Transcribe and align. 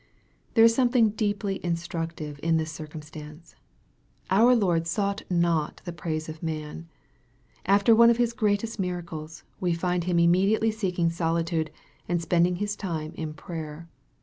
There 0.55 0.63
is 0.65 0.73
something 0.73 1.11
deeply 1.11 1.63
instructive 1.63 2.39
in 2.41 2.57
this 2.57 2.71
circum 2.71 3.03
stance. 3.03 3.55
Our 4.31 4.55
Lord 4.55 4.87
sought 4.87 5.21
not 5.29 5.83
the 5.85 5.93
praise 5.93 6.27
of 6.27 6.41
man. 6.41 6.87
After 7.67 7.93
one 7.93 8.09
of 8.09 8.17
His 8.17 8.33
greatest 8.33 8.79
miracles, 8.79 9.43
we 9.59 9.75
find 9.75 10.05
Him 10.05 10.17
immediately 10.17 10.71
seeking 10.71 11.11
solitude, 11.11 11.69
and 12.09 12.19
spending 12.19 12.55
His 12.55 12.75
time 12.75 13.11
in 13.13 13.35
prayer. 13.35 13.89